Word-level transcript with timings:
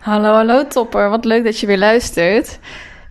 Hallo, 0.00 0.32
hallo 0.32 0.66
topper. 0.66 1.10
Wat 1.10 1.24
leuk 1.24 1.44
dat 1.44 1.60
je 1.60 1.66
weer 1.66 1.78
luistert. 1.78 2.58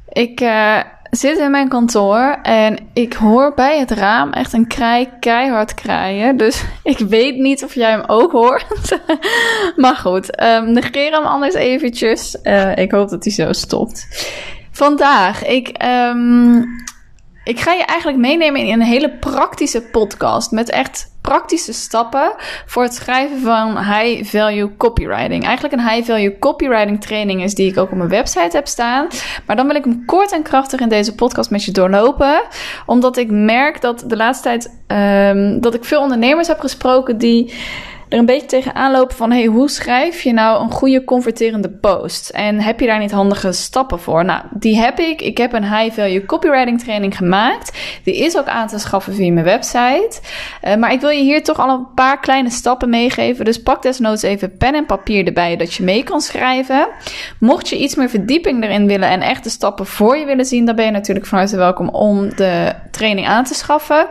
Ik 0.09 0.41
uh, 0.41 0.79
zit 1.11 1.37
in 1.37 1.51
mijn 1.51 1.69
kantoor 1.69 2.37
en 2.41 2.77
ik 2.93 3.13
hoor 3.13 3.53
bij 3.55 3.79
het 3.79 3.91
raam 3.91 4.31
echt 4.31 4.53
een 4.53 4.67
kraai 4.67 5.09
keihard 5.19 5.73
kraaien. 5.73 6.37
Dus 6.37 6.63
ik 6.83 6.97
weet 6.97 7.37
niet 7.37 7.63
of 7.63 7.73
jij 7.75 7.89
hem 7.89 8.03
ook 8.07 8.31
hoort. 8.31 8.99
maar 9.75 9.95
goed, 9.95 10.41
um, 10.43 10.71
negeer 10.71 11.11
hem 11.11 11.23
anders 11.23 11.53
eventjes. 11.53 12.37
Uh, 12.43 12.75
ik 12.75 12.91
hoop 12.91 13.09
dat 13.09 13.23
hij 13.23 13.33
zo 13.33 13.53
stopt. 13.53 14.07
Vandaag, 14.71 15.45
ik... 15.45 15.83
Um, 15.83 16.65
ik 17.47 17.59
ga 17.59 17.73
je 17.73 17.83
eigenlijk 17.83 18.19
meenemen 18.19 18.61
in 18.61 18.73
een 18.73 18.81
hele 18.81 19.09
praktische 19.09 19.81
podcast 19.81 20.51
met 20.51 20.69
echt 20.69 21.15
praktische 21.21 21.73
stappen 21.73 22.33
voor 22.65 22.83
het 22.83 22.93
schrijven 22.93 23.41
van 23.41 23.77
high 23.83 24.23
value 24.23 24.77
copywriting. 24.77 25.43
Eigenlijk 25.43 25.73
een 25.73 25.89
high 25.89 26.05
value 26.05 26.39
copywriting 26.39 27.01
training 27.01 27.43
is 27.43 27.55
die 27.55 27.71
ik 27.71 27.77
ook 27.77 27.91
op 27.91 27.97
mijn 27.97 28.09
website 28.09 28.55
heb 28.55 28.67
staan. 28.67 29.07
Maar 29.45 29.55
dan 29.55 29.67
wil 29.67 29.75
ik 29.75 29.83
hem 29.83 30.05
kort 30.05 30.31
en 30.31 30.43
krachtig 30.43 30.79
in 30.79 30.89
deze 30.89 31.15
podcast 31.15 31.49
met 31.49 31.63
je 31.63 31.71
doorlopen. 31.71 32.41
Omdat 32.85 33.17
ik 33.17 33.31
merk 33.31 33.81
dat 33.81 34.03
de 34.07 34.17
laatste 34.17 34.43
tijd 34.43 34.79
um, 35.35 35.61
dat 35.61 35.73
ik 35.73 35.85
veel 35.85 36.01
ondernemers 36.01 36.47
heb 36.47 36.59
gesproken 36.59 37.17
die 37.17 37.53
er 38.09 38.17
een 38.17 38.25
beetje 38.25 38.47
tegenaan 38.47 38.91
lopen 38.91 39.15
van... 39.15 39.31
hey, 39.31 39.45
hoe 39.45 39.69
schrijf 39.69 40.21
je 40.21 40.33
nou 40.33 40.63
een 40.63 40.71
goede 40.71 41.03
converterende 41.03 41.69
post? 41.69 42.29
En 42.29 42.59
heb 42.59 42.79
je 42.79 42.85
daar 42.85 42.99
niet 42.99 43.11
handige 43.11 43.51
stappen 43.51 43.99
voor? 43.99 44.25
Nou, 44.25 44.41
die 44.51 44.77
heb 44.77 44.99
ik. 44.99 45.21
Ik 45.21 45.37
heb 45.37 45.53
een 45.53 45.75
high-value 45.75 46.25
copywriting 46.25 46.79
training 46.79 47.17
gemaakt. 47.17 47.77
Die 48.03 48.17
is 48.17 48.37
ook 48.37 48.47
aan 48.47 48.67
te 48.67 48.79
schaffen 48.79 49.13
via 49.13 49.31
mijn 49.31 49.45
website. 49.45 50.19
Uh, 50.63 50.75
maar 50.75 50.91
ik 50.91 51.01
wil 51.01 51.09
je 51.09 51.21
hier 51.21 51.43
toch 51.43 51.59
al 51.59 51.69
een 51.69 51.93
paar 51.95 52.19
kleine 52.19 52.49
stappen 52.49 52.89
meegeven. 52.89 53.45
Dus 53.45 53.61
pak 53.61 53.81
desnoods 53.81 54.21
even 54.21 54.57
pen 54.57 54.75
en 54.75 54.85
papier 54.85 55.25
erbij... 55.25 55.55
dat 55.55 55.73
je 55.73 55.83
mee 55.83 56.03
kan 56.03 56.21
schrijven. 56.21 56.87
Mocht 57.39 57.69
je 57.69 57.77
iets 57.77 57.95
meer 57.95 58.09
verdieping 58.09 58.63
erin 58.63 58.87
willen... 58.87 59.09
en 59.09 59.21
echte 59.21 59.49
stappen 59.49 59.85
voor 59.85 60.17
je 60.17 60.25
willen 60.25 60.45
zien... 60.45 60.65
dan 60.65 60.75
ben 60.75 60.85
je 60.85 60.91
natuurlijk 60.91 61.25
van 61.25 61.37
harte 61.37 61.57
welkom 61.57 61.89
om 61.89 62.35
de 62.35 62.73
training 62.91 63.27
aan 63.27 63.43
te 63.43 63.53
schaffen. 63.53 64.07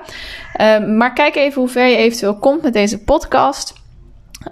Uh, 0.61 0.87
maar 0.87 1.13
kijk 1.13 1.37
even 1.37 1.61
hoe 1.61 1.70
ver 1.70 1.87
je 1.87 1.97
eventueel 1.97 2.39
komt 2.39 2.63
met 2.63 2.73
deze 2.73 2.98
podcast... 2.98 3.85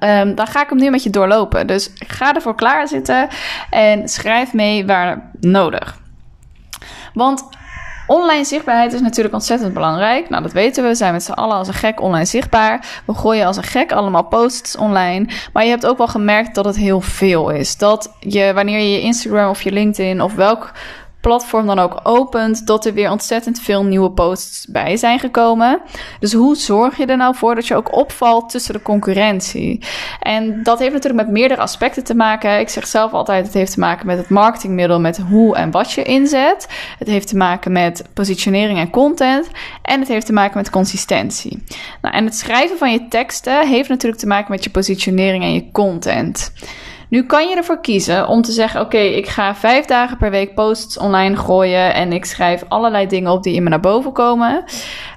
Um, 0.01 0.35
dan 0.35 0.47
ga 0.47 0.63
ik 0.63 0.69
hem 0.69 0.79
nu 0.79 0.91
met 0.91 1.03
je 1.03 1.11
doorlopen. 1.11 1.67
Dus 1.67 1.91
ga 1.95 2.35
ervoor 2.35 2.55
klaar 2.55 2.89
zitten 2.89 3.29
en 3.71 4.09
schrijf 4.09 4.53
mee 4.53 4.87
waar 4.87 5.31
nodig. 5.41 5.99
Want 7.15 7.45
Online 8.07 8.45
zichtbaarheid 8.45 8.93
is 8.93 9.01
natuurlijk 9.01 9.35
ontzettend 9.35 9.75
belangrijk. 9.75 10.29
Nou, 10.29 10.43
dat 10.43 10.53
weten 10.53 10.83
we. 10.83 10.89
We 10.89 10.95
zijn 10.95 11.13
met 11.13 11.23
z'n 11.23 11.33
allen 11.33 11.57
als 11.57 11.69
een 11.69 11.75
gek 11.75 12.01
online 12.01 12.25
zichtbaar. 12.25 13.03
We 13.05 13.15
gooien 13.15 13.47
als 13.47 13.57
een 13.57 13.63
gek 13.63 13.93
allemaal 13.93 14.25
posts 14.25 14.77
online. 14.77 15.27
Maar 15.53 15.65
je 15.65 15.71
hebt 15.71 15.87
ook 15.87 15.99
wel 15.99 16.09
gemerkt 16.09 16.55
dat 16.55 16.65
het 16.65 16.77
heel 16.77 17.01
veel 17.01 17.51
is. 17.51 17.77
Dat 17.77 18.15
je, 18.21 18.53
wanneer 18.55 18.79
je 18.79 18.91
je 18.91 19.01
Instagram 19.01 19.51
of 19.51 19.63
je 19.63 19.73
LinkedIn 19.73 20.23
of 20.23 20.35
welk 20.35 20.73
platform 21.25 21.67
dan 21.67 21.79
ook 21.79 22.01
opent, 22.03 22.67
dat 22.67 22.85
er 22.85 22.95
weer 22.95 23.11
ontzettend 23.11 23.61
veel 23.61 23.85
nieuwe 23.85 24.11
posts 24.11 24.67
bij 24.67 24.97
zijn 24.97 25.19
gekomen. 25.19 25.81
Dus 26.21 26.33
hoe 26.33 26.57
zorg 26.57 26.97
je 26.97 27.07
er 27.07 27.17
nou 27.17 27.35
voor 27.35 27.55
dat 27.55 27.67
je 27.67 27.75
ook 27.75 27.97
opvalt 27.97 28.51
tussen 28.51 28.75
de 28.75 28.83
concurrentie? 28.83 29.85
En 30.21 30.63
dat 30.63 30.79
heeft 30.79 30.93
natuurlijk 30.93 31.25
met 31.25 31.33
meerdere 31.33 31.61
aspecten 31.61 32.05
te 32.05 32.15
maken. 32.15 32.61
Ik 32.61 32.69
zeg 32.69 32.87
zelf 32.87 33.13
altijd, 33.13 33.45
het 33.45 33.55
heeft 33.55 33.73
te 33.73 33.81
maken 33.81 34.07
met 34.07 34.19
het 34.19 34.29
marketingmiddel, 34.29 35.01
met 35.01 35.19
hoe 35.19 35.57
en 35.57 35.71
wat 35.71 35.93
je 35.93 36.03
inzet. 36.03 36.69
Het 36.99 37.09
heeft 37.09 37.29
te 37.29 37.37
maken 37.37 37.73
met 37.73 38.05
positionering 38.15 38.79
en 38.79 38.91
content. 38.91 39.49
En 39.83 40.01
het 40.01 40.09
heeft 40.09 40.27
te 40.27 40.33
maken 40.33 40.57
met 40.57 40.71
consistentie. 40.71 41.63
Nou, 42.03 42.15
en 42.15 42.25
het 42.25 42.35
schrijven 42.35 42.79
van 42.79 42.93
je 42.93 43.09
teksten 43.09 43.69
heeft 43.69 43.89
natuurlijk 43.89 44.21
te 44.21 44.27
maken 44.27 44.51
met 44.51 44.65
je 44.65 44.71
positionering 44.71 45.45
en 45.45 45.55
je 45.55 45.71
content. 45.73 46.53
Nu 47.15 47.23
kan 47.23 47.49
je 47.49 47.57
ervoor 47.57 47.81
kiezen 47.81 48.29
om 48.29 48.43
te 48.43 48.53
zeggen: 48.53 48.81
Oké, 48.81 48.99
ik 48.99 49.29
ga 49.29 49.55
vijf 49.55 49.85
dagen 49.85 50.17
per 50.17 50.31
week 50.31 50.55
posts 50.55 50.99
online 50.99 51.37
gooien 51.37 51.95
en 51.95 52.13
ik 52.13 52.25
schrijf 52.25 52.65
allerlei 52.69 53.07
dingen 53.07 53.31
op 53.31 53.43
die 53.43 53.55
in 53.55 53.63
me 53.63 53.69
naar 53.69 53.81
boven 53.81 54.13
komen. 54.13 54.65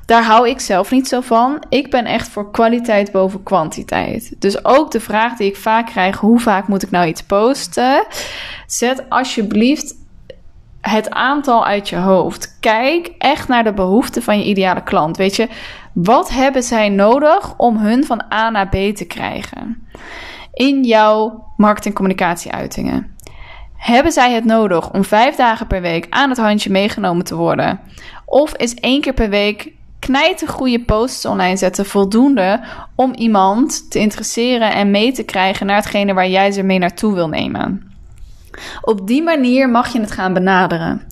Daar 0.06 0.24
hou 0.24 0.50
ik 0.50 0.60
zelf 0.60 0.92
niet 0.92 1.08
zo 1.08 1.22
van. 1.22 1.64
Ik 1.70 1.90
ben 1.90 2.06
echt 2.06 2.28
voor 2.28 2.52
kwaliteit 2.52 3.12
boven 3.12 3.44
kwantiteit. 3.44 4.36
Dus 4.40 4.66
ook 4.66 4.92
de 4.92 5.00
vraag 5.00 5.38
die 5.38 5.48
ik 5.48 5.56
vaak 5.56 5.86
krijg: 5.86 6.18
hoe 6.18 6.40
vaak 6.40 6.68
moet 6.68 6.84
ik 6.84 6.92
nou 6.92 7.08
iets 7.08 7.24
posten? 7.24 8.06
Zet 8.68 9.10
alsjeblieft 9.10 9.96
het 10.82 11.10
aantal 11.10 11.66
uit 11.66 11.90
je 11.90 11.98
hoofd. 11.98 12.58
Kijk 12.60 13.12
echt 13.18 13.48
naar 13.48 13.64
de 13.64 13.74
behoeften 13.74 14.24
van 14.24 14.40
je 14.40 14.46
ideale 14.46 14.84
klant. 14.84 15.18
Weet 15.18 15.36
je, 15.36 15.48
wat 15.94 16.30
hebben 16.30 16.64
zij 16.64 16.90
nodig 16.90 17.54
om 17.58 17.78
hun 17.78 18.06
van 18.06 18.24
A 18.34 18.50
naar 18.50 18.70
B 18.70 18.76
te 18.96 19.06
krijgen? 19.08 19.88
In 20.58 20.84
jouw 20.84 21.46
marketing-communicatieuitingen. 21.58 23.16
Hebben 23.76 24.12
zij 24.12 24.34
het 24.34 24.46
nodig 24.46 24.92
om 24.92 25.04
vijf 25.04 25.36
dagen 25.36 25.68
per 25.68 25.82
week 25.82 26.08
aan 26.10 26.30
het 26.30 26.38
handje 26.38 26.72
meegenomen 26.72 27.26
te 27.26 27.36
worden? 27.36 27.80
Of 28.26 28.56
is 28.56 28.74
één 28.74 29.02
keer 29.02 29.14
per 29.14 29.30
week 29.30 29.72
knijten 30.00 30.48
goede 30.48 30.80
posts 30.80 31.26
online 31.26 31.58
zetten 31.58 31.86
voldoende 31.86 32.64
om 32.96 33.14
iemand 33.14 33.92
te 33.92 34.00
interesseren 34.00 34.74
en 34.74 34.92
mee 34.92 35.12
te 35.12 35.24
krijgen 35.24 35.66
naar 35.66 35.76
hetgene 35.76 36.14
waar 36.14 36.30
jij 36.30 36.52
ze 36.52 36.64
mee 36.64 36.80
naartoe 36.80 37.14
wil 37.14 37.28
nemen? 37.28 37.92
Op 38.82 39.08
die 39.08 39.24
manier 39.24 39.70
mag 39.70 39.94
je 39.94 40.00
het 40.00 40.12
gaan 40.12 40.34
benaderen. 40.34 41.08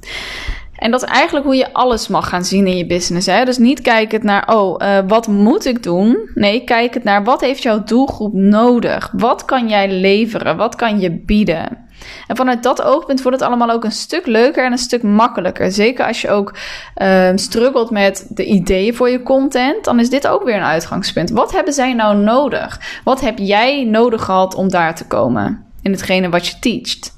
En 0.77 0.91
dat 0.91 1.03
is 1.03 1.09
eigenlijk 1.09 1.45
hoe 1.45 1.55
je 1.55 1.73
alles 1.73 2.07
mag 2.07 2.29
gaan 2.29 2.45
zien 2.45 2.67
in 2.67 2.77
je 2.77 2.85
business. 2.85 3.27
Hè? 3.27 3.45
Dus 3.45 3.57
niet 3.57 3.81
kijken 3.81 4.25
naar, 4.25 4.55
oh, 4.55 4.81
uh, 4.81 4.97
wat 5.07 5.27
moet 5.27 5.65
ik 5.65 5.83
doen? 5.83 6.29
Nee, 6.33 6.63
kijk 6.63 6.93
het 6.93 7.03
naar, 7.03 7.23
wat 7.23 7.41
heeft 7.41 7.63
jouw 7.63 7.83
doelgroep 7.83 8.33
nodig? 8.33 9.11
Wat 9.13 9.45
kan 9.45 9.69
jij 9.69 9.91
leveren? 9.91 10.57
Wat 10.57 10.75
kan 10.75 10.99
je 10.99 11.11
bieden? 11.11 11.83
En 12.27 12.35
vanuit 12.35 12.63
dat 12.63 12.81
oogpunt 12.81 13.21
wordt 13.21 13.39
het 13.39 13.47
allemaal 13.47 13.69
ook 13.69 13.83
een 13.83 13.91
stuk 13.91 14.25
leuker 14.25 14.65
en 14.65 14.71
een 14.71 14.77
stuk 14.77 15.03
makkelijker. 15.03 15.71
Zeker 15.71 16.05
als 16.05 16.21
je 16.21 16.29
ook 16.29 16.53
uh, 16.97 17.29
struggelt 17.35 17.89
met 17.89 18.27
de 18.29 18.45
ideeën 18.45 18.95
voor 18.95 19.09
je 19.09 19.23
content, 19.23 19.83
dan 19.83 19.99
is 19.99 20.09
dit 20.09 20.27
ook 20.27 20.43
weer 20.43 20.55
een 20.55 20.63
uitgangspunt. 20.63 21.29
Wat 21.29 21.51
hebben 21.51 21.73
zij 21.73 21.93
nou 21.93 22.17
nodig? 22.17 22.79
Wat 23.03 23.21
heb 23.21 23.37
jij 23.37 23.83
nodig 23.83 24.23
gehad 24.23 24.55
om 24.55 24.69
daar 24.69 24.95
te 24.95 25.07
komen 25.07 25.65
in 25.81 25.91
hetgene 25.91 26.29
wat 26.29 26.47
je 26.47 26.59
teacht? 26.59 27.14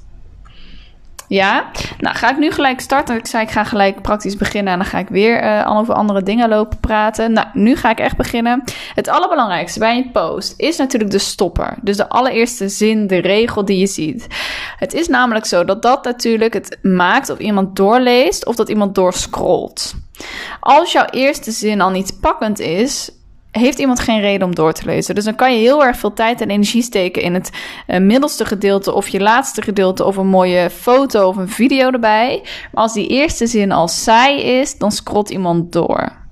Ja, 1.28 1.70
nou 1.98 2.16
ga 2.16 2.30
ik 2.30 2.38
nu 2.38 2.50
gelijk 2.50 2.80
starten. 2.80 3.16
Ik 3.16 3.26
zei 3.26 3.42
ik 3.42 3.50
ga 3.50 3.64
gelijk 3.64 4.02
praktisch 4.02 4.36
beginnen 4.36 4.72
en 4.72 4.78
dan 4.78 4.88
ga 4.88 4.98
ik 4.98 5.08
weer 5.08 5.44
uh, 5.44 5.76
over 5.76 5.94
andere 5.94 6.22
dingen 6.22 6.48
lopen 6.48 6.78
praten. 6.80 7.32
Nou, 7.32 7.46
nu 7.52 7.76
ga 7.76 7.90
ik 7.90 7.98
echt 7.98 8.16
beginnen. 8.16 8.64
Het 8.94 9.08
allerbelangrijkste 9.08 9.78
bij 9.78 9.96
een 9.96 10.10
post 10.10 10.54
is 10.56 10.76
natuurlijk 10.76 11.10
de 11.10 11.18
stopper. 11.18 11.76
Dus 11.82 11.96
de 11.96 12.08
allereerste 12.08 12.68
zin, 12.68 13.06
de 13.06 13.18
regel 13.18 13.64
die 13.64 13.78
je 13.78 13.86
ziet. 13.86 14.26
Het 14.78 14.94
is 14.94 15.08
namelijk 15.08 15.46
zo 15.46 15.64
dat 15.64 15.82
dat 15.82 16.04
natuurlijk 16.04 16.54
het 16.54 16.78
maakt 16.82 17.30
of 17.30 17.38
iemand 17.38 17.76
doorleest 17.76 18.46
of 18.46 18.56
dat 18.56 18.68
iemand 18.68 18.94
doorscrollt. 18.94 19.94
Als 20.60 20.92
jouw 20.92 21.06
eerste 21.10 21.50
zin 21.50 21.80
al 21.80 21.90
niet 21.90 22.18
pakkend 22.20 22.58
is, 22.58 23.10
heeft 23.58 23.78
iemand 23.78 24.00
geen 24.00 24.20
reden 24.20 24.46
om 24.46 24.54
door 24.54 24.72
te 24.72 24.84
lezen. 24.84 25.14
Dus 25.14 25.24
dan 25.24 25.34
kan 25.34 25.54
je 25.54 25.58
heel 25.58 25.84
erg 25.84 25.96
veel 25.96 26.12
tijd 26.12 26.40
en 26.40 26.50
energie 26.50 26.82
steken 26.82 27.22
in 27.22 27.34
het 27.34 27.50
uh, 27.86 27.98
middelste 27.98 28.44
gedeelte 28.44 28.92
of 28.92 29.08
je 29.08 29.20
laatste 29.20 29.62
gedeelte 29.62 30.04
of 30.04 30.16
een 30.16 30.26
mooie 30.26 30.70
foto 30.70 31.28
of 31.28 31.36
een 31.36 31.48
video 31.48 31.90
erbij. 31.90 32.42
Maar 32.72 32.82
als 32.82 32.92
die 32.92 33.08
eerste 33.08 33.46
zin 33.46 33.72
al 33.72 33.88
saai 33.88 34.42
is, 34.42 34.78
dan 34.78 34.92
scrolt 34.92 35.30
iemand 35.30 35.72
door. 35.72 36.26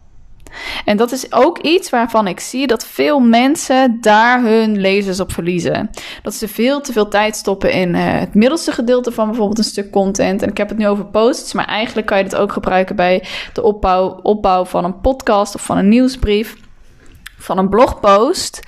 En 0.84 0.96
dat 0.96 1.12
is 1.12 1.32
ook 1.32 1.58
iets 1.58 1.90
waarvan 1.90 2.26
ik 2.26 2.40
zie 2.40 2.66
dat 2.66 2.86
veel 2.86 3.20
mensen 3.20 3.98
daar 4.00 4.42
hun 4.42 4.80
lezers 4.80 5.20
op 5.20 5.32
verliezen. 5.32 5.90
Dat 6.22 6.34
ze 6.34 6.48
veel 6.48 6.80
te 6.80 6.92
veel 6.92 7.08
tijd 7.08 7.36
stoppen 7.36 7.72
in 7.72 7.94
uh, 7.94 8.18
het 8.18 8.34
middelste 8.34 8.72
gedeelte 8.72 9.12
van 9.12 9.26
bijvoorbeeld 9.26 9.58
een 9.58 9.64
stuk 9.64 9.90
content. 9.90 10.42
En 10.42 10.48
ik 10.48 10.56
heb 10.56 10.68
het 10.68 10.78
nu 10.78 10.88
over 10.88 11.06
posts, 11.06 11.52
maar 11.52 11.66
eigenlijk 11.66 12.06
kan 12.06 12.18
je 12.18 12.24
het 12.24 12.36
ook 12.36 12.52
gebruiken 12.52 12.96
bij 12.96 13.24
de 13.52 13.62
opbouw, 13.62 14.18
opbouw 14.22 14.64
van 14.64 14.84
een 14.84 15.00
podcast 15.00 15.54
of 15.54 15.64
van 15.64 15.78
een 15.78 15.88
nieuwsbrief 15.88 16.56
van 17.38 17.58
een 17.58 17.68
blogpost. 17.68 18.60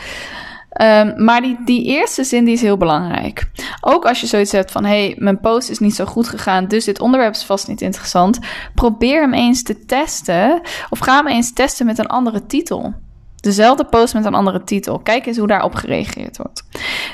Um, 0.82 1.24
maar 1.24 1.40
die, 1.40 1.58
die 1.64 1.84
eerste 1.84 2.24
zin 2.24 2.44
die 2.44 2.54
is 2.54 2.60
heel 2.60 2.76
belangrijk. 2.76 3.50
Ook 3.80 4.06
als 4.06 4.20
je 4.20 4.26
zoiets 4.26 4.52
hebt 4.52 4.70
van: 4.70 4.84
hey, 4.84 5.14
mijn 5.18 5.40
post 5.40 5.70
is 5.70 5.78
niet 5.78 5.94
zo 5.94 6.04
goed 6.04 6.28
gegaan, 6.28 6.66
dus 6.66 6.84
dit 6.84 7.00
onderwerp 7.00 7.34
is 7.34 7.44
vast 7.44 7.68
niet 7.68 7.80
interessant. 7.80 8.38
Probeer 8.74 9.20
hem 9.20 9.34
eens 9.34 9.62
te 9.62 9.84
testen. 9.84 10.60
Of 10.90 10.98
ga 10.98 11.16
hem 11.16 11.26
eens 11.26 11.52
testen 11.52 11.86
met 11.86 11.98
een 11.98 12.06
andere 12.06 12.46
titel. 12.46 12.94
Dezelfde 13.40 13.84
post 13.84 14.14
met 14.14 14.24
een 14.24 14.34
andere 14.34 14.64
titel. 14.64 14.98
Kijk 14.98 15.26
eens 15.26 15.36
hoe 15.36 15.46
daarop 15.46 15.74
gereageerd 15.74 16.36
wordt. 16.36 16.64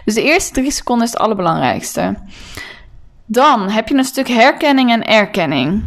Dus 0.05 0.15
de 0.15 0.23
eerste 0.23 0.53
drie 0.53 0.71
seconden 0.71 1.07
is 1.07 1.13
het 1.13 1.21
allerbelangrijkste. 1.21 2.15
Dan 3.27 3.71
heb 3.71 3.89
je 3.89 3.95
een 3.95 4.05
stuk 4.05 4.29
herkenning 4.29 4.91
en 4.91 5.05
erkenning. 5.05 5.83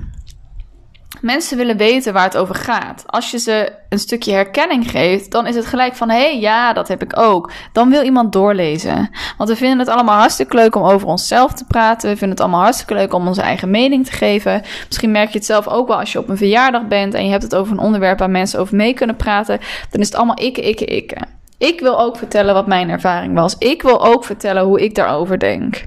Mensen 1.22 1.58
willen 1.58 1.78
weten 1.78 2.14
waar 2.14 2.24
het 2.24 2.38
over 2.38 2.56
gaat. 2.56 3.04
Als 3.06 3.32
je 3.32 3.40
ze 3.40 3.72
een 3.90 4.00
stukje 4.00 4.32
herkenning 4.32 4.92
geeft, 4.92 5.32
dan 5.32 5.48
is 5.48 5.56
het 5.56 5.66
gelijk 5.66 5.96
van: 5.96 6.10
hé, 6.10 6.20
hey, 6.20 6.40
ja, 6.40 6.74
dat 6.74 6.88
heb 6.88 7.02
ik 7.02 7.20
ook. 7.20 7.52
Dan 7.72 7.90
wil 7.90 8.04
iemand 8.04 8.34
doorlezen. 8.34 9.10
Want 9.38 9.50
we 9.50 9.56
vinden 9.56 9.80
het 9.80 9.88
allemaal 9.88 10.20
hartstikke 10.20 10.56
leuk 10.56 10.76
om 10.76 10.84
over 10.84 11.08
onszelf 11.08 11.54
te 11.54 11.66
praten. 11.66 12.10
We 12.10 12.18
vinden 12.18 12.30
het 12.30 12.40
allemaal 12.40 12.62
hartstikke 12.62 12.94
leuk 12.94 13.14
om 13.14 13.28
onze 13.28 13.42
eigen 13.42 13.70
mening 13.70 14.06
te 14.06 14.12
geven. 14.12 14.62
Misschien 14.88 15.12
merk 15.12 15.30
je 15.30 15.38
het 15.38 15.48
zelf 15.48 15.68
ook 15.68 15.88
wel 15.88 16.00
als 16.00 16.12
je 16.12 16.20
op 16.20 16.30
een 16.30 16.38
verjaardag 16.38 16.88
bent 16.88 17.14
en 17.14 17.24
je 17.26 17.32
hebt 17.32 17.44
het 17.44 17.56
over 17.56 17.72
een 17.72 17.80
onderwerp 17.80 18.20
waar 18.20 18.30
mensen 18.30 18.60
over 18.60 18.76
mee 18.76 18.94
kunnen 18.94 19.16
praten. 19.16 19.60
Dan 19.90 20.02
is 20.02 20.08
het 20.08 20.16
allemaal 20.16 20.38
ikke, 20.38 20.62
ikke, 20.62 20.86
ikke. 20.86 21.18
Ik 21.58 21.80
wil 21.80 22.00
ook 22.00 22.18
vertellen 22.18 22.54
wat 22.54 22.68
mijn 22.68 22.90
ervaring 22.90 23.34
was. 23.34 23.56
Ik 23.58 23.82
wil 23.82 24.06
ook 24.06 24.26
vertellen 24.26 24.64
hoe 24.64 24.82
ik 24.82 24.96
daarover 24.96 25.40
denk. 25.40 25.84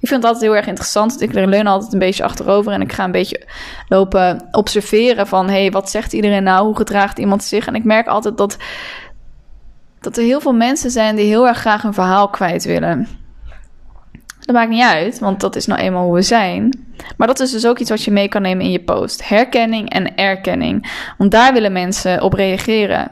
Ik 0.00 0.08
vind 0.08 0.22
het 0.22 0.32
altijd 0.32 0.50
heel 0.50 0.56
erg 0.56 0.66
interessant. 0.66 1.20
Ik 1.20 1.32
leun 1.32 1.66
altijd 1.66 1.92
een 1.92 1.98
beetje 1.98 2.24
achterover 2.24 2.72
en 2.72 2.80
ik 2.80 2.92
ga 2.92 3.04
een 3.04 3.10
beetje 3.10 3.46
lopen 3.88 4.48
observeren 4.50 5.26
van... 5.26 5.46
hé, 5.46 5.60
hey, 5.60 5.70
wat 5.70 5.90
zegt 5.90 6.12
iedereen 6.12 6.42
nou? 6.42 6.66
Hoe 6.66 6.76
gedraagt 6.76 7.18
iemand 7.18 7.44
zich? 7.44 7.66
En 7.66 7.74
ik 7.74 7.84
merk 7.84 8.06
altijd 8.06 8.36
dat, 8.36 8.56
dat 10.00 10.16
er 10.16 10.22
heel 10.22 10.40
veel 10.40 10.52
mensen 10.52 10.90
zijn 10.90 11.16
die 11.16 11.26
heel 11.26 11.48
erg 11.48 11.58
graag 11.58 11.84
een 11.84 11.94
verhaal 11.94 12.28
kwijt 12.28 12.64
willen. 12.64 13.08
Dat 14.40 14.54
maakt 14.54 14.70
niet 14.70 14.82
uit, 14.82 15.18
want 15.18 15.40
dat 15.40 15.56
is 15.56 15.66
nou 15.66 15.80
eenmaal 15.80 16.04
hoe 16.04 16.14
we 16.14 16.22
zijn. 16.22 16.86
Maar 17.16 17.26
dat 17.26 17.40
is 17.40 17.50
dus 17.50 17.66
ook 17.66 17.78
iets 17.78 17.90
wat 17.90 18.02
je 18.02 18.10
mee 18.10 18.28
kan 18.28 18.42
nemen 18.42 18.64
in 18.64 18.70
je 18.70 18.82
post. 18.82 19.28
Herkenning 19.28 19.90
en 19.90 20.16
erkenning. 20.16 21.04
Want 21.18 21.30
daar 21.30 21.52
willen 21.52 21.72
mensen 21.72 22.22
op 22.22 22.32
reageren. 22.32 23.10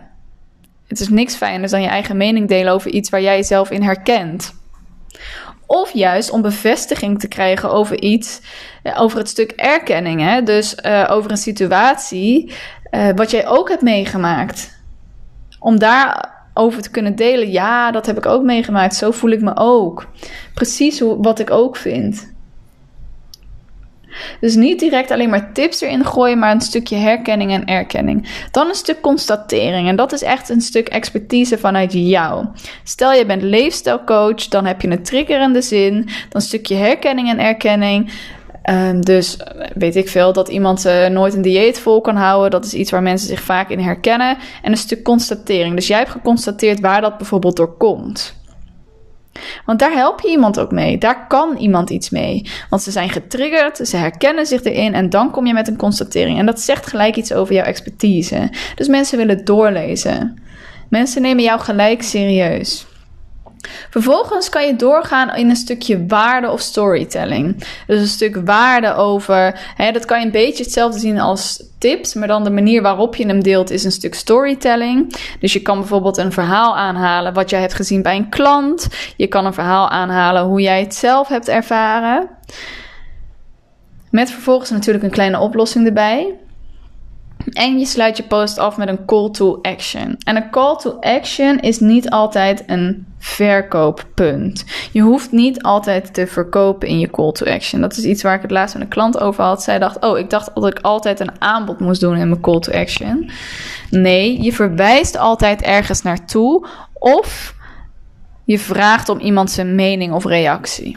Het 0.86 1.00
is 1.00 1.08
niks 1.08 1.36
fijner 1.36 1.70
dan 1.70 1.82
je 1.82 1.88
eigen 1.88 2.16
mening 2.16 2.48
delen 2.48 2.72
over 2.72 2.90
iets 2.90 3.10
waar 3.10 3.20
jij 3.20 3.36
jezelf 3.36 3.70
in 3.70 3.82
herkent. 3.82 4.54
Of 5.66 5.92
juist 5.92 6.30
om 6.30 6.42
bevestiging 6.42 7.20
te 7.20 7.28
krijgen 7.28 7.70
over 7.70 8.00
iets, 8.00 8.40
eh, 8.82 9.00
over 9.00 9.18
het 9.18 9.28
stuk 9.28 9.50
erkenning. 9.50 10.20
Hè? 10.20 10.42
Dus 10.42 10.76
uh, 10.86 11.06
over 11.10 11.30
een 11.30 11.36
situatie 11.36 12.52
uh, 12.90 13.08
wat 13.14 13.30
jij 13.30 13.48
ook 13.48 13.68
hebt 13.68 13.82
meegemaakt. 13.82 14.82
Om 15.60 15.78
daarover 15.78 16.82
te 16.82 16.90
kunnen 16.90 17.16
delen. 17.16 17.50
Ja, 17.50 17.90
dat 17.90 18.06
heb 18.06 18.16
ik 18.16 18.26
ook 18.26 18.42
meegemaakt. 18.42 18.94
Zo 18.94 19.10
voel 19.10 19.30
ik 19.30 19.40
me 19.40 19.56
ook. 19.56 20.06
Precies 20.54 21.00
wat 21.00 21.38
ik 21.38 21.50
ook 21.50 21.76
vind. 21.76 22.33
Dus 24.40 24.54
niet 24.54 24.80
direct 24.80 25.10
alleen 25.10 25.30
maar 25.30 25.52
tips 25.52 25.80
erin 25.80 26.04
gooien, 26.04 26.38
maar 26.38 26.50
een 26.50 26.60
stukje 26.60 26.96
herkenning 26.96 27.52
en 27.52 27.64
erkenning. 27.64 28.28
Dan 28.50 28.68
een 28.68 28.74
stuk 28.74 29.00
constatering. 29.00 29.88
En 29.88 29.96
dat 29.96 30.12
is 30.12 30.22
echt 30.22 30.48
een 30.48 30.60
stuk 30.60 30.88
expertise 30.88 31.58
vanuit 31.58 31.92
jou. 31.92 32.46
Stel 32.84 33.12
je 33.12 33.26
bent 33.26 33.42
leefstijlcoach, 33.42 34.48
dan 34.48 34.66
heb 34.66 34.80
je 34.80 34.90
een 34.90 35.02
triggerende 35.02 35.62
zin. 35.62 35.92
Dan 35.94 36.06
een 36.30 36.40
stukje 36.40 36.74
herkenning 36.74 37.28
en 37.28 37.38
erkenning. 37.38 38.12
Um, 38.70 39.00
dus 39.04 39.36
weet 39.74 39.96
ik 39.96 40.08
veel 40.08 40.32
dat 40.32 40.48
iemand 40.48 40.86
uh, 40.86 41.06
nooit 41.06 41.34
een 41.34 41.42
dieet 41.42 41.78
vol 41.78 42.00
kan 42.00 42.16
houden. 42.16 42.50
Dat 42.50 42.64
is 42.64 42.74
iets 42.74 42.90
waar 42.90 43.02
mensen 43.02 43.28
zich 43.28 43.40
vaak 43.40 43.68
in 43.68 43.78
herkennen. 43.78 44.36
En 44.62 44.70
een 44.70 44.76
stuk 44.76 45.02
constatering. 45.02 45.74
Dus 45.74 45.86
jij 45.86 45.98
hebt 45.98 46.10
geconstateerd 46.10 46.80
waar 46.80 47.00
dat 47.00 47.16
bijvoorbeeld 47.16 47.56
door 47.56 47.76
komt. 47.76 48.34
Want 49.64 49.78
daar 49.78 49.92
help 49.92 50.20
je 50.20 50.28
iemand 50.28 50.60
ook 50.60 50.70
mee. 50.70 50.98
Daar 50.98 51.26
kan 51.26 51.56
iemand 51.56 51.90
iets 51.90 52.10
mee. 52.10 52.50
Want 52.70 52.82
ze 52.82 52.90
zijn 52.90 53.10
getriggerd, 53.10 53.76
ze 53.76 53.96
herkennen 53.96 54.46
zich 54.46 54.62
erin 54.62 54.94
en 54.94 55.10
dan 55.10 55.30
kom 55.30 55.46
je 55.46 55.52
met 55.52 55.68
een 55.68 55.76
constatering. 55.76 56.38
En 56.38 56.46
dat 56.46 56.60
zegt 56.60 56.86
gelijk 56.86 57.16
iets 57.16 57.32
over 57.32 57.54
jouw 57.54 57.64
expertise. 57.64 58.50
Dus 58.74 58.88
mensen 58.88 59.18
willen 59.18 59.44
doorlezen. 59.44 60.42
Mensen 60.88 61.22
nemen 61.22 61.42
jou 61.42 61.60
gelijk 61.60 62.02
serieus. 62.02 62.86
Vervolgens 63.90 64.48
kan 64.48 64.66
je 64.66 64.76
doorgaan 64.76 65.34
in 65.34 65.50
een 65.50 65.56
stukje 65.56 66.06
waarde 66.06 66.50
of 66.50 66.60
storytelling. 66.60 67.64
Dus 67.86 68.00
een 68.00 68.06
stuk 68.06 68.36
waarde 68.44 68.94
over. 68.94 69.60
Hè, 69.76 69.92
dat 69.92 70.04
kan 70.04 70.18
je 70.18 70.24
een 70.24 70.32
beetje 70.32 70.64
hetzelfde 70.64 70.98
zien 70.98 71.20
als 71.20 71.62
tips, 71.78 72.14
maar 72.14 72.28
dan 72.28 72.44
de 72.44 72.50
manier 72.50 72.82
waarop 72.82 73.16
je 73.16 73.26
hem 73.26 73.42
deelt 73.42 73.70
is 73.70 73.84
een 73.84 73.92
stuk 73.92 74.14
storytelling. 74.14 75.16
Dus 75.40 75.52
je 75.52 75.62
kan 75.62 75.78
bijvoorbeeld 75.78 76.16
een 76.16 76.32
verhaal 76.32 76.76
aanhalen 76.76 77.34
wat 77.34 77.50
jij 77.50 77.60
hebt 77.60 77.74
gezien 77.74 78.02
bij 78.02 78.16
een 78.16 78.28
klant. 78.28 78.88
Je 79.16 79.26
kan 79.26 79.46
een 79.46 79.54
verhaal 79.54 79.88
aanhalen 79.88 80.42
hoe 80.44 80.60
jij 80.60 80.80
het 80.80 80.94
zelf 80.94 81.28
hebt 81.28 81.48
ervaren. 81.48 82.28
Met 84.10 84.30
vervolgens 84.30 84.70
natuurlijk 84.70 85.04
een 85.04 85.10
kleine 85.10 85.38
oplossing 85.38 85.86
erbij. 85.86 86.34
En 87.52 87.78
je 87.78 87.86
sluit 87.86 88.16
je 88.16 88.22
post 88.22 88.58
af 88.58 88.76
met 88.76 88.88
een 88.88 89.04
call 89.04 89.30
to 89.30 89.58
action. 89.62 90.16
En 90.24 90.36
een 90.36 90.50
call 90.50 90.76
to 90.76 90.96
action 91.00 91.60
is 91.60 91.80
niet 91.80 92.10
altijd 92.10 92.62
een 92.66 93.06
verkooppunt. 93.18 94.64
Je 94.92 95.00
hoeft 95.00 95.32
niet 95.32 95.62
altijd 95.62 96.14
te 96.14 96.26
verkopen 96.26 96.88
in 96.88 96.98
je 96.98 97.10
call 97.10 97.32
to 97.32 97.46
action. 97.46 97.80
Dat 97.80 97.96
is 97.96 98.04
iets 98.04 98.22
waar 98.22 98.34
ik 98.34 98.42
het 98.42 98.50
laatst 98.50 98.74
met 98.74 98.84
een 98.84 98.90
klant 98.90 99.18
over 99.18 99.44
had. 99.44 99.62
Zij 99.62 99.78
dacht: 99.78 100.04
Oh, 100.04 100.18
ik 100.18 100.30
dacht 100.30 100.50
dat 100.54 100.66
ik 100.66 100.78
altijd 100.78 101.20
een 101.20 101.40
aanbod 101.40 101.80
moest 101.80 102.00
doen 102.00 102.16
in 102.16 102.28
mijn 102.28 102.40
call 102.40 102.60
to 102.60 102.72
action. 102.72 103.30
Nee, 103.90 104.42
je 104.42 104.52
verwijst 104.52 105.16
altijd 105.16 105.62
ergens 105.62 106.02
naartoe. 106.02 106.66
Of 106.92 107.54
je 108.44 108.58
vraagt 108.58 109.08
om 109.08 109.18
iemand 109.18 109.50
zijn 109.50 109.74
mening 109.74 110.12
of 110.12 110.24
reactie. 110.24 110.96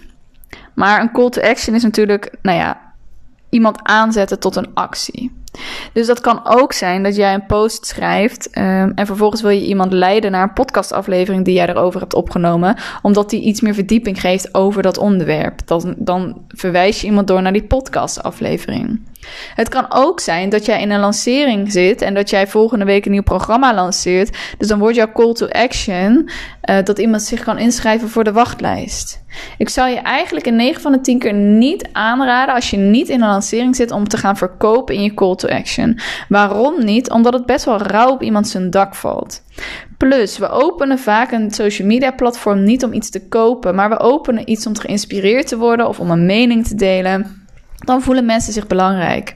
Maar 0.74 1.02
een 1.02 1.12
call 1.12 1.30
to 1.30 1.42
action 1.42 1.76
is 1.76 1.84
natuurlijk, 1.84 2.36
nou 2.42 2.58
ja, 2.58 2.82
iemand 3.50 3.80
aanzetten 3.84 4.40
tot 4.40 4.56
een 4.56 4.74
actie. 4.74 5.37
Dus 5.94 6.08
dat 6.08 6.22
kan 6.22 6.42
ook 6.44 6.74
zijn 6.74 7.04
dat 7.04 7.16
jij 7.16 7.34
een 7.34 7.46
post 7.46 7.86
schrijft 7.86 8.58
um, 8.58 8.92
en 8.96 9.06
vervolgens 9.06 9.42
wil 9.42 9.52
je 9.52 9.66
iemand 9.66 9.92
leiden 9.92 10.32
naar 10.32 10.44
een 10.44 10.54
podcastaflevering 10.54 11.46
die 11.46 11.54
jij 11.54 11.70
erover 11.70 12.00
hebt 12.00 12.14
opgenomen, 12.14 12.76
omdat 13.02 13.30
die 13.30 13.42
iets 13.42 13.62
meer 13.62 13.74
verdieping 13.74 14.22
geeft 14.22 14.54
over 14.54 14.82
dat 14.82 14.98
onderwerp. 14.98 15.68
Dan, 15.68 15.96
dan 15.98 16.42
verwijs 16.48 17.02
je 17.02 17.08
iemand 17.08 17.28
door 17.28 17.42
naar 17.42 17.54
die 17.54 17.64
podcastaflevering. 17.64 19.00
Het 19.56 19.70
kan 19.70 19.86
ook 19.90 20.20
zijn 20.20 20.50
dat 20.50 20.66
jij 20.66 20.82
in 20.82 20.92
een 20.92 21.00
lancering 21.00 21.72
zit 21.72 22.02
en 22.02 22.14
dat 22.14 22.30
jij 22.30 22.48
volgende 22.48 22.86
week 22.86 23.06
een 23.06 23.12
nieuw 23.12 23.24
programma 23.24 23.74
lanceert. 23.74 24.38
Dus 24.58 24.68
dan 24.68 24.80
wordt 24.80 24.96
jouw 24.96 25.12
call 25.12 25.34
to 25.34 25.48
action 25.48 26.30
uh, 26.70 26.78
dat 26.84 27.00
iemand 27.00 27.22
zich 27.22 27.44
kan 27.44 27.58
inschrijven 27.58 28.10
voor 28.10 28.24
de 28.24 28.32
wachtlijst. 28.32 29.26
Ik 29.58 29.70
zou 29.70 29.90
je 29.90 29.96
eigenlijk 29.96 30.48
in 30.48 30.56
9 30.56 30.82
van 30.82 30.92
de 30.92 31.02
10 31.02 31.20
keer 31.20 31.34
niet 31.34 31.90
aanraden 31.92 32.56
als 32.56 32.70
je 32.70 32.78
niet 32.78 33.10
in 33.10 33.22
een 33.22 33.30
lancering 33.30 33.76
zit 33.76 33.92
om 33.92 34.08
te 34.08 34.18
gaan 34.18 34.38
verkopen 34.38 34.96
in 34.96 35.04
je 35.04 35.14
call 35.14 35.36
to 35.36 35.48
action. 35.48 36.00
Waarom 36.30 36.86
niet? 36.86 37.10
Omdat 37.10 37.34
het 37.34 37.46
best 37.46 37.66
wel 37.66 37.82
rauw 37.82 38.12
op 38.12 38.24
iemand 38.24 38.48
zijn 38.48 38.70
dak 38.70 38.96
valt. 38.96 39.44
Plus, 39.98 40.38
we 40.38 40.50
openen 40.50 41.00
vaak 41.00 41.32
een 41.32 41.52
social 41.52 41.88
media 41.88 42.12
platform 42.12 42.64
niet 42.64 42.84
om 42.84 42.94
iets 42.94 43.10
te 43.10 43.28
kopen, 43.28 43.76
maar 43.76 43.90
we 43.90 44.00
openen 44.00 44.50
iets 44.50 44.68
om 44.68 44.78
geïnspireerd 44.78 45.48
te 45.48 45.58
worden 45.58 45.88
of 45.88 46.00
om 46.00 46.12
een 46.12 46.26
mening 46.26 46.68
te 46.68 46.76
delen 46.76 47.37
dan 47.86 48.02
voelen 48.02 48.26
mensen 48.26 48.54
zich 48.54 48.68
belangrijk. 48.68 49.36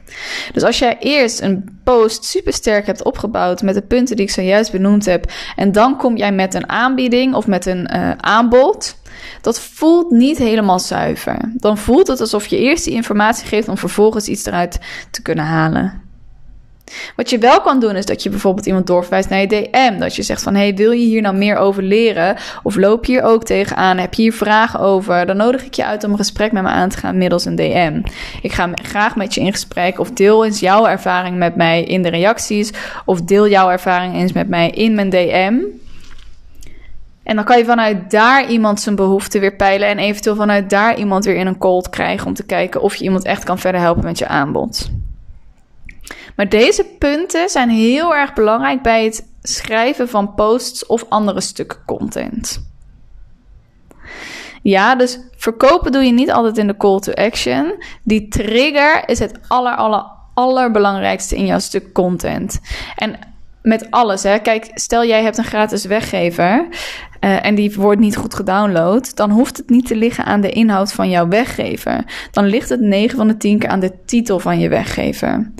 Dus 0.54 0.64
als 0.64 0.80
jij 0.80 0.98
eerst 1.00 1.42
een 1.42 1.80
post 1.84 2.26
super 2.26 2.54
sterk 2.54 2.86
hebt 2.86 3.04
opgebouwd 3.04 3.62
met 3.62 3.76
de 3.76 3.82
punten 3.82 4.16
die 4.16 4.26
ik 4.26 4.32
zojuist 4.32 4.72
benoemd 4.72 5.06
heb, 5.06 5.32
en 5.56 5.72
dan 5.72 5.98
kom 5.98 6.18
jij 6.18 6.32
met 6.32 6.54
een 6.54 6.70
aanbieding 6.70 7.34
of 7.34 7.48
met 7.48 7.66
een 7.66 7.90
uh, 7.94 8.12
aanbod, 8.18 8.96
dat 9.42 9.60
voelt 9.60 10.12
niet 10.12 10.38
helemaal 10.38 10.80
zuiver. 10.80 11.38
Dan 11.54 11.78
voelt 11.78 12.08
het 12.08 12.20
alsof 12.20 12.46
je 12.46 12.58
eerst 12.58 12.84
die 12.84 12.94
informatie 12.94 13.48
geeft 13.48 13.68
om 13.68 13.78
vervolgens 13.78 14.28
iets 14.28 14.46
eruit 14.46 14.80
te 15.12 15.22
kunnen 15.22 15.46
halen. 15.46 16.11
Wat 17.16 17.30
je 17.30 17.38
wel 17.38 17.62
kan 17.62 17.80
doen 17.80 17.96
is 17.96 18.06
dat 18.06 18.24
je 18.24 18.30
bijvoorbeeld 18.30 18.66
iemand 18.66 18.88
doorverwijst 18.88 19.30
naar 19.30 19.40
je 19.40 19.48
DM. 19.48 20.00
Dat 20.00 20.16
je 20.16 20.22
zegt 20.22 20.44
van, 20.44 20.56
hey, 20.56 20.76
wil 20.76 20.92
je 20.92 21.06
hier 21.06 21.22
nou 21.22 21.36
meer 21.36 21.56
over 21.56 21.84
leren? 21.84 22.36
Of 22.64 22.76
loop 22.76 23.06
je 23.06 23.12
hier 23.12 23.24
ook 23.24 23.44
tegenaan? 23.44 23.98
Heb 23.98 24.14
je 24.14 24.22
hier 24.22 24.34
vragen 24.34 24.80
over? 24.80 25.26
Dan 25.26 25.38
nodig 25.38 25.66
ik 25.66 25.74
je 25.74 25.86
uit 25.86 26.04
om 26.04 26.12
een 26.12 26.18
gesprek 26.18 26.52
met 26.52 26.64
me 26.64 26.70
aan 26.70 26.90
te 26.90 26.98
gaan 26.98 27.18
middels 27.18 27.46
een 27.46 27.56
DM. 27.56 28.02
Ik 28.42 28.52
ga 28.52 28.70
graag 28.74 29.16
met 29.16 29.34
je 29.34 29.42
in 29.42 29.52
gesprek 29.52 30.00
of 30.00 30.12
deel 30.12 30.46
eens 30.46 30.60
jouw 30.60 30.88
ervaring 30.88 31.38
met 31.38 31.56
mij 31.56 31.84
in 31.84 32.02
de 32.02 32.10
reacties. 32.10 32.72
Of 33.06 33.22
deel 33.22 33.48
jouw 33.48 33.70
ervaring 33.70 34.16
eens 34.16 34.34
met 34.34 34.50
mij 34.50 34.70
in 34.70 34.96
mijn 34.96 35.10
DM. 35.10 35.60
En 37.24 37.36
dan 37.36 37.46
kan 37.46 37.58
je 37.58 37.66
vanuit 37.66 38.12
daar 38.12 38.50
iemand 38.50 38.80
zijn 38.80 38.96
behoefte 38.96 39.40
weer 39.40 39.56
peilen. 39.56 39.88
En 39.88 39.98
eventueel 39.98 40.36
vanuit 40.36 40.70
daar 40.70 40.98
iemand 40.98 41.26
weer 41.26 41.36
in 41.36 41.48
een 41.48 41.58
call 41.58 41.82
krijgen 41.90 42.28
om 42.28 42.34
te 42.34 42.46
kijken 42.46 42.82
of 42.82 42.96
je 42.96 43.04
iemand 43.04 43.24
echt 43.24 43.44
kan 43.44 43.60
verder 43.60 43.82
helpen 43.82 44.04
met 44.04 44.18
je 44.18 44.28
aanbod. 44.28 44.90
Maar 46.36 46.50
deze 46.50 46.86
punten 47.00 47.50
zijn 47.50 47.70
heel 47.70 48.16
erg 48.16 48.34
belangrijk 48.34 48.82
bij 48.82 49.04
het 49.04 49.30
schrijven 49.42 50.10
van 50.10 50.36
posts 50.36 50.86
of 50.86 51.06
andere 51.10 51.42
stukken 51.42 51.80
content. 51.86 52.70
Ja, 54.62 54.96
dus 54.96 55.20
verkopen 55.38 55.92
doe 55.92 56.04
je 56.04 56.12
niet 56.12 56.32
altijd 56.32 56.58
in 56.58 56.68
de 56.68 56.78
call 56.78 57.00
to 57.00 57.12
action. 57.14 57.84
Die 58.04 58.28
trigger 58.28 59.04
is 59.06 59.20
het 59.20 59.40
aller, 59.48 59.76
aller, 59.76 60.06
allerbelangrijkste 60.34 61.36
in 61.36 61.46
jouw 61.46 61.60
stuk 61.60 61.94
content. 61.94 62.60
En 62.96 63.20
met 63.62 63.92
alles, 63.92 64.24
hè. 64.24 64.40
Kijk, 64.40 64.72
stel 64.74 65.06
jij 65.06 65.24
hebt 65.24 65.38
een 65.38 65.44
gratis 65.44 65.86
weggever 65.86 66.68
uh, 67.22 67.46
en 67.46 67.56
die 67.56 67.74
wordt 67.74 68.00
niet 68.00 68.18
goed 68.18 68.34
gedownload, 68.34 69.16
dan 69.16 69.30
hoeft 69.30 69.58
het 69.58 69.70
niet 69.70 69.88
te 69.88 69.96
liggen 69.96 70.26
aan 70.26 70.42
de 70.42 70.50
inhoud 70.50 70.94
van 70.94 71.10
jouw 71.10 71.28
weggever. 71.28 72.04
Dan 72.32 72.46
ligt 72.46 72.70
het 72.70 72.80
9 72.80 73.18
van 73.18 73.28
de 73.28 73.38
10 73.38 73.60
keer 73.60 73.70
aan 73.70 73.80
de 73.80 73.92
titel 74.06 74.40
van 74.40 74.60
je 74.60 74.70
weggever. 74.70 75.52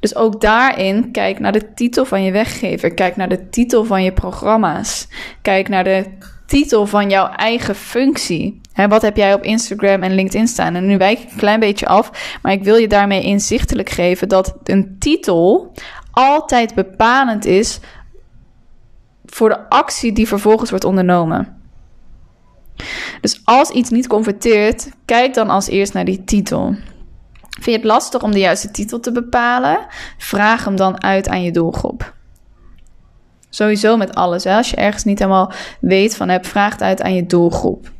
Dus 0.00 0.16
ook 0.16 0.40
daarin 0.40 1.10
kijk 1.10 1.38
naar 1.38 1.52
de 1.52 1.74
titel 1.74 2.04
van 2.04 2.22
je 2.22 2.32
weggever. 2.32 2.94
Kijk 2.94 3.16
naar 3.16 3.28
de 3.28 3.48
titel 3.48 3.84
van 3.84 4.02
je 4.02 4.12
programma's. 4.12 5.08
Kijk 5.42 5.68
naar 5.68 5.84
de 5.84 6.04
titel 6.46 6.86
van 6.86 7.10
jouw 7.10 7.28
eigen 7.28 7.74
functie. 7.74 8.60
Wat 8.88 9.02
heb 9.02 9.16
jij 9.16 9.34
op 9.34 9.42
Instagram 9.42 10.02
en 10.02 10.14
LinkedIn 10.14 10.48
staan? 10.48 10.74
En 10.74 10.86
nu 10.86 10.98
wijk 10.98 11.18
ik 11.18 11.30
een 11.30 11.36
klein 11.36 11.60
beetje 11.60 11.86
af, 11.86 12.38
maar 12.42 12.52
ik 12.52 12.62
wil 12.62 12.76
je 12.76 12.88
daarmee 12.88 13.22
inzichtelijk 13.22 13.90
geven 13.90 14.28
dat 14.28 14.54
een 14.64 14.96
titel 14.98 15.72
altijd 16.10 16.74
bepalend 16.74 17.44
is 17.44 17.80
voor 19.26 19.48
de 19.48 19.68
actie 19.68 20.12
die 20.12 20.28
vervolgens 20.28 20.70
wordt 20.70 20.84
ondernomen. 20.84 21.56
Dus 23.20 23.40
als 23.44 23.70
iets 23.70 23.90
niet 23.90 24.06
converteert, 24.06 24.90
kijk 25.04 25.34
dan 25.34 25.50
als 25.50 25.68
eerst 25.68 25.92
naar 25.92 26.04
die 26.04 26.24
titel. 26.24 26.76
Vind 27.56 27.64
je 27.64 27.72
het 27.72 27.84
lastig 27.84 28.22
om 28.22 28.32
de 28.32 28.38
juiste 28.38 28.70
titel 28.70 29.00
te 29.00 29.12
bepalen? 29.12 29.86
Vraag 30.18 30.64
hem 30.64 30.76
dan 30.76 31.02
uit 31.02 31.28
aan 31.28 31.42
je 31.42 31.50
doelgroep. 31.50 32.14
Sowieso 33.50 33.96
met 33.96 34.14
alles. 34.14 34.46
Als 34.46 34.70
je 34.70 34.76
ergens 34.76 35.04
niet 35.04 35.18
helemaal 35.18 35.52
weet 35.80 36.16
van 36.16 36.28
hebt, 36.28 36.46
vraag 36.46 36.72
het 36.72 36.82
uit 36.82 37.02
aan 37.02 37.14
je 37.14 37.26
doelgroep. 37.26 37.90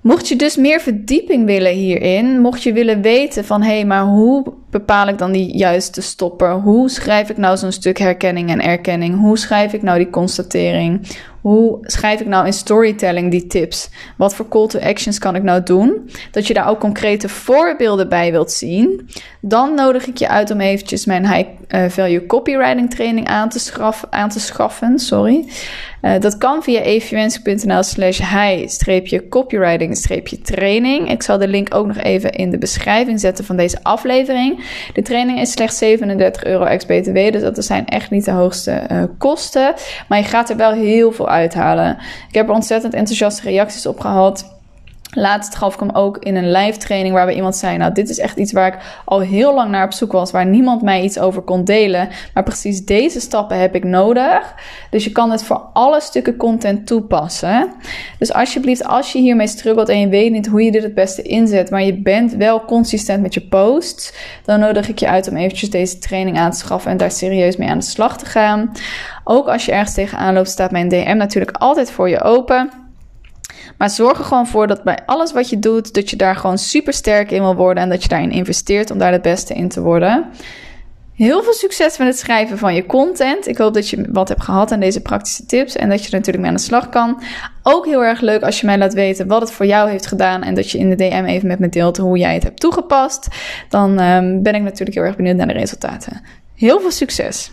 Mocht 0.00 0.28
je 0.28 0.36
dus 0.36 0.56
meer 0.56 0.80
verdieping 0.80 1.46
willen 1.46 1.72
hierin, 1.72 2.40
mocht 2.40 2.62
je 2.62 2.72
willen 2.72 3.02
weten 3.02 3.44
van 3.44 3.62
hé, 3.62 3.74
hey, 3.74 3.84
maar 3.84 4.04
hoe 4.04 4.52
bepaal 4.74 5.08
ik 5.08 5.18
dan 5.18 5.32
die 5.32 5.56
juiste 5.56 6.02
stopper? 6.02 6.52
Hoe 6.52 6.88
schrijf 6.88 7.30
ik 7.30 7.36
nou 7.36 7.56
zo'n 7.56 7.72
stuk 7.72 7.98
herkenning 7.98 8.50
en 8.50 8.60
erkenning? 8.60 9.18
Hoe 9.18 9.38
schrijf 9.38 9.72
ik 9.72 9.82
nou 9.82 9.98
die 9.98 10.10
constatering? 10.10 11.08
Hoe 11.40 11.78
schrijf 11.82 12.20
ik 12.20 12.26
nou 12.26 12.46
in 12.46 12.52
storytelling 12.52 13.30
die 13.30 13.46
tips? 13.46 13.90
Wat 14.16 14.34
voor 14.34 14.48
call 14.48 14.66
to 14.66 14.78
actions 14.78 15.18
kan 15.18 15.34
ik 15.34 15.42
nou 15.42 15.62
doen? 15.62 16.10
Dat 16.30 16.46
je 16.46 16.54
daar 16.54 16.68
ook 16.68 16.80
concrete 16.80 17.28
voorbeelden 17.28 18.08
bij 18.08 18.30
wilt 18.30 18.52
zien. 18.52 19.08
Dan 19.40 19.74
nodig 19.74 20.06
ik 20.06 20.16
je 20.16 20.28
uit 20.28 20.50
om 20.50 20.60
eventjes 20.60 21.04
mijn 21.04 21.32
high 21.32 21.48
eh, 21.68 21.84
value 21.88 22.26
copywriting 22.26 22.90
training 22.90 23.26
aan 23.26 23.48
te, 23.48 23.72
aan 24.10 24.28
te 24.28 24.40
schaffen. 24.40 24.98
Sorry. 24.98 25.44
Uh, 26.02 26.20
dat 26.20 26.38
kan 26.38 26.62
via 26.62 26.80
evenwensnl 26.80 27.82
slash 27.82 28.18
high-copywriting-training. 28.18 31.10
Ik 31.10 31.22
zal 31.22 31.38
de 31.38 31.48
link 31.48 31.74
ook 31.74 31.86
nog 31.86 31.96
even 31.96 32.32
in 32.32 32.50
de 32.50 32.58
beschrijving 32.58 33.20
zetten 33.20 33.44
van 33.44 33.56
deze 33.56 33.78
aflevering. 33.82 34.63
De 34.92 35.02
training 35.02 35.40
is 35.40 35.50
slechts 35.50 35.78
37 35.78 36.44
euro 36.44 36.64
ex-BTW, 36.64 37.32
dus 37.32 37.42
dat 37.42 37.64
zijn 37.64 37.86
echt 37.86 38.10
niet 38.10 38.24
de 38.24 38.30
hoogste 38.30 38.82
uh, 38.92 39.02
kosten. 39.18 39.74
Maar 40.08 40.18
je 40.18 40.24
gaat 40.24 40.50
er 40.50 40.56
wel 40.56 40.72
heel 40.72 41.12
veel 41.12 41.28
uithalen. 41.28 41.98
Ik 42.28 42.34
heb 42.34 42.48
er 42.48 42.54
ontzettend 42.54 42.94
enthousiaste 42.94 43.42
reacties 43.42 43.86
op 43.86 44.00
gehad. 44.00 44.53
Laatst 45.14 45.54
gaf 45.54 45.74
ik 45.74 45.80
hem 45.80 45.90
ook 45.90 46.18
in 46.18 46.36
een 46.36 46.50
live 46.50 46.78
training 46.78 47.14
waarbij 47.14 47.34
iemand 47.34 47.56
zei: 47.56 47.76
Nou, 47.76 47.92
dit 47.92 48.08
is 48.08 48.18
echt 48.18 48.36
iets 48.36 48.52
waar 48.52 48.66
ik 48.66 48.78
al 49.04 49.20
heel 49.20 49.54
lang 49.54 49.70
naar 49.70 49.84
op 49.84 49.92
zoek 49.92 50.12
was, 50.12 50.30
waar 50.30 50.46
niemand 50.46 50.82
mij 50.82 51.02
iets 51.02 51.18
over 51.18 51.42
kon 51.42 51.64
delen. 51.64 52.08
Maar 52.34 52.42
precies 52.42 52.84
deze 52.84 53.20
stappen 53.20 53.58
heb 53.58 53.74
ik 53.74 53.84
nodig. 53.84 54.54
Dus 54.90 55.04
je 55.04 55.12
kan 55.12 55.30
het 55.30 55.44
voor 55.44 55.62
alle 55.72 56.00
stukken 56.00 56.36
content 56.36 56.86
toepassen. 56.86 57.72
Dus 58.18 58.32
alsjeblieft, 58.32 58.84
als 58.84 59.12
je 59.12 59.18
hiermee 59.18 59.46
struggelt 59.46 59.88
en 59.88 60.00
je 60.00 60.08
weet 60.08 60.32
niet 60.32 60.46
hoe 60.46 60.62
je 60.62 60.70
dit 60.70 60.82
het 60.82 60.94
beste 60.94 61.22
inzet, 61.22 61.70
maar 61.70 61.82
je 61.82 61.94
bent 62.02 62.34
wel 62.34 62.64
consistent 62.64 63.22
met 63.22 63.34
je 63.34 63.40
posts, 63.40 64.12
dan 64.44 64.60
nodig 64.60 64.88
ik 64.88 64.98
je 64.98 65.08
uit 65.08 65.28
om 65.28 65.36
eventjes 65.36 65.70
deze 65.70 65.98
training 65.98 66.38
aan 66.38 66.50
te 66.50 66.58
schaffen 66.58 66.90
en 66.90 66.96
daar 66.96 67.10
serieus 67.10 67.56
mee 67.56 67.68
aan 67.68 67.78
de 67.78 67.84
slag 67.84 68.18
te 68.18 68.26
gaan. 68.26 68.72
Ook 69.24 69.48
als 69.48 69.64
je 69.64 69.72
ergens 69.72 69.94
tegenaan 69.94 70.34
loopt, 70.34 70.48
staat 70.48 70.70
mijn 70.70 70.88
DM 70.88 71.16
natuurlijk 71.16 71.56
altijd 71.56 71.90
voor 71.90 72.08
je 72.08 72.22
open. 72.22 72.83
Maar 73.78 73.90
zorg 73.90 74.18
er 74.18 74.24
gewoon 74.24 74.46
voor 74.46 74.66
dat 74.66 74.82
bij 74.82 74.98
alles 75.06 75.32
wat 75.32 75.50
je 75.50 75.58
doet, 75.58 75.94
dat 75.94 76.10
je 76.10 76.16
daar 76.16 76.36
gewoon 76.36 76.58
super 76.58 76.92
sterk 76.92 77.30
in 77.30 77.42
wil 77.42 77.54
worden 77.54 77.82
en 77.82 77.88
dat 77.88 78.02
je 78.02 78.08
daarin 78.08 78.30
investeert 78.30 78.90
om 78.90 78.98
daar 78.98 79.12
het 79.12 79.22
beste 79.22 79.54
in 79.54 79.68
te 79.68 79.80
worden. 79.80 80.24
Heel 81.14 81.42
veel 81.42 81.52
succes 81.52 81.98
met 81.98 82.06
het 82.06 82.18
schrijven 82.18 82.58
van 82.58 82.74
je 82.74 82.86
content. 82.86 83.48
Ik 83.48 83.58
hoop 83.58 83.74
dat 83.74 83.88
je 83.90 84.04
wat 84.12 84.28
hebt 84.28 84.42
gehad 84.42 84.72
aan 84.72 84.80
deze 84.80 85.00
praktische 85.00 85.46
tips 85.46 85.76
en 85.76 85.88
dat 85.88 86.00
je 86.00 86.06
er 86.06 86.12
natuurlijk 86.12 86.38
mee 86.38 86.50
aan 86.50 86.56
de 86.56 86.62
slag 86.62 86.88
kan. 86.88 87.22
Ook 87.62 87.86
heel 87.86 88.04
erg 88.04 88.20
leuk 88.20 88.42
als 88.42 88.60
je 88.60 88.66
mij 88.66 88.78
laat 88.78 88.94
weten 88.94 89.26
wat 89.26 89.40
het 89.40 89.50
voor 89.50 89.66
jou 89.66 89.90
heeft 89.90 90.06
gedaan 90.06 90.42
en 90.42 90.54
dat 90.54 90.70
je 90.70 90.78
in 90.78 90.90
de 90.90 90.96
DM 90.96 91.24
even 91.24 91.48
met 91.48 91.58
me 91.58 91.68
deelt 91.68 91.96
hoe 91.96 92.18
jij 92.18 92.34
het 92.34 92.42
hebt 92.42 92.60
toegepast. 92.60 93.28
Dan 93.68 94.00
um, 94.00 94.42
ben 94.42 94.54
ik 94.54 94.62
natuurlijk 94.62 94.96
heel 94.96 95.06
erg 95.06 95.16
benieuwd 95.16 95.36
naar 95.36 95.46
de 95.46 95.52
resultaten. 95.52 96.20
Heel 96.54 96.80
veel 96.80 96.90
succes! 96.90 97.52